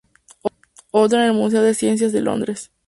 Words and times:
Otra 0.89 1.21
en 1.23 1.27
el 1.29 1.37
Museo 1.37 1.61
de 1.61 1.75
Ciencias 1.75 2.11
de 2.11 2.21
Londres. 2.21 2.71